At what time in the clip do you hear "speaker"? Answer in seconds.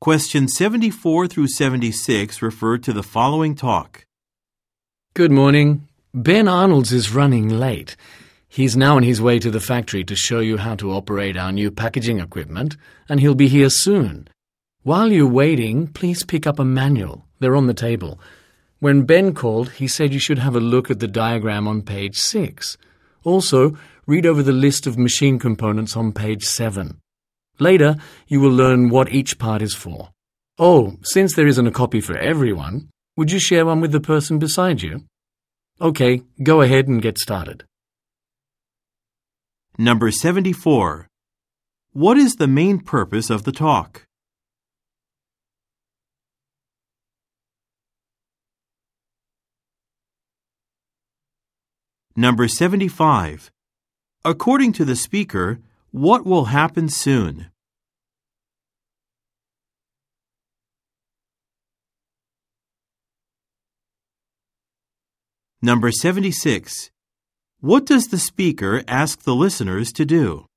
54.96-55.60, 68.18-68.84